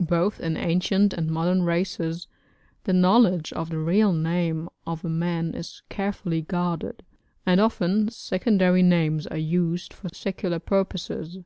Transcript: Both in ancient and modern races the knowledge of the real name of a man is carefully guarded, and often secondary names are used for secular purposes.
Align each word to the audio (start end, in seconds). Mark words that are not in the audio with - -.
Both 0.00 0.38
in 0.38 0.56
ancient 0.56 1.12
and 1.12 1.32
modern 1.32 1.64
races 1.64 2.28
the 2.84 2.92
knowledge 2.92 3.52
of 3.52 3.70
the 3.70 3.78
real 3.80 4.12
name 4.12 4.68
of 4.86 5.04
a 5.04 5.08
man 5.08 5.52
is 5.52 5.82
carefully 5.88 6.42
guarded, 6.42 7.02
and 7.44 7.60
often 7.60 8.08
secondary 8.08 8.84
names 8.84 9.26
are 9.26 9.36
used 9.36 9.92
for 9.92 10.10
secular 10.14 10.60
purposes. 10.60 11.38